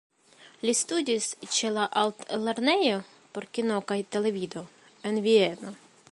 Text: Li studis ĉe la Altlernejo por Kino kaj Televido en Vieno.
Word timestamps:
Li 0.67 0.71
studis 0.77 1.25
ĉe 1.57 1.69
la 1.75 1.83
Altlernejo 2.03 2.95
por 3.35 3.47
Kino 3.57 3.77
kaj 3.93 3.97
Televido 4.17 4.63
en 5.11 5.21
Vieno. 5.27 5.75